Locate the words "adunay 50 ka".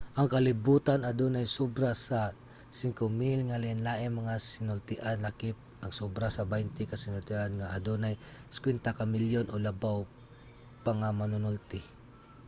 7.77-9.05